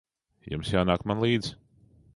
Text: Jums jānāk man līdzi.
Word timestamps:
Jums 0.53 0.71
jānāk 0.77 1.07
man 1.11 1.23
līdzi. 1.27 1.57